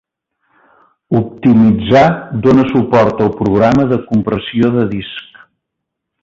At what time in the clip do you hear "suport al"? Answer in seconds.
2.71-3.31